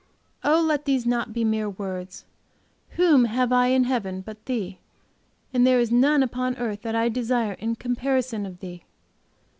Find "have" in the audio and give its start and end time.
3.25-3.51